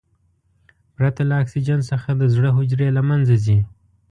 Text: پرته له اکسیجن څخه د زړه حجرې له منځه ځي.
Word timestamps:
پرته 0.95 1.21
له 1.29 1.35
اکسیجن 1.43 1.79
څخه 1.91 2.09
د 2.15 2.23
زړه 2.35 2.49
حجرې 2.57 2.89
له 2.97 3.01
منځه 3.09 3.35
ځي. 3.45 3.59